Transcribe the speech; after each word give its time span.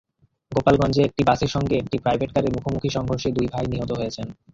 গোপালগঞ্জে 0.51 1.01
একটি 1.05 1.21
বাসের 1.29 1.51
সঙ্গে 1.55 1.75
একটি 1.77 1.97
প্রাইভেটকারের 2.03 2.53
মুখোমুখি 2.55 2.89
সংঘর্ষে 2.89 3.29
দুই 3.31 3.47
ভাই 3.53 3.65
নিহত 3.71 3.91
হয়েছেন। 3.99 4.27